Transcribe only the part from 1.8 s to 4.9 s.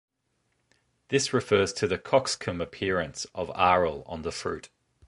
the cockscomb appearance of aril on the fruit.